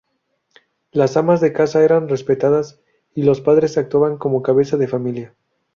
Las 0.91 1.15
amas 1.15 1.41
de 1.41 1.53
casa 1.53 1.83
eran 1.83 2.09
respetadas 2.09 2.81
y 3.13 3.21
los 3.21 3.39
padres 3.39 3.77
actuaban 3.77 4.17
como 4.17 4.41
cabeza 4.41 4.75
de 4.75 4.87
familia. 4.87 5.35